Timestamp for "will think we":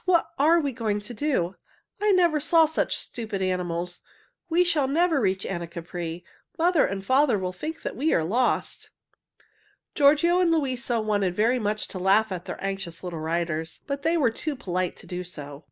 7.37-8.11